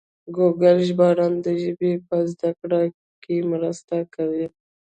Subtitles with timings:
[0.35, 2.81] ګوګل ژباړن د ژبې په زده کړه
[3.23, 4.45] کې مرسته کوي.